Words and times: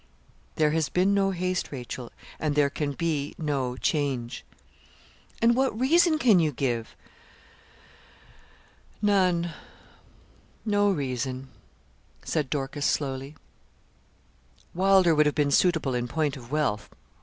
'There 0.55 0.71
has 0.71 0.89
been 0.89 1.13
no 1.13 1.29
haste, 1.29 1.71
Rachel, 1.71 2.11
and 2.39 2.55
there 2.55 2.71
can 2.71 2.93
be 2.93 3.35
no 3.37 3.77
change.' 3.77 4.43
'And 5.43 5.55
what 5.55 5.79
reason 5.79 6.17
can 6.17 6.39
you 6.39 6.51
give?' 6.51 6.95
'None; 9.03 9.51
no 10.65 10.89
reason,' 10.89 11.49
said 12.25 12.49
Dorcas, 12.49 12.87
slowly. 12.87 13.35
'Wylder 14.73 15.13
would 15.13 15.27
have 15.27 15.35
been 15.35 15.51
suitable 15.51 15.93
in 15.93 16.07
point 16.07 16.35
of 16.35 16.51
wealth. 16.51 16.89